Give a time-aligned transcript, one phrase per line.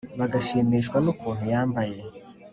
[0.19, 1.99] bagashimishwa n’ukuntu yambaye